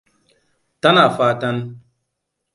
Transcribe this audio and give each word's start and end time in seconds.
Tana 0.81 1.05
fatan. 1.17 1.57